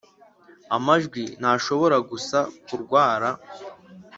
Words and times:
amajwi 0.75 1.23
ntashobora 1.39 1.97
gusa 2.09 2.37
kurwara. 2.65 3.29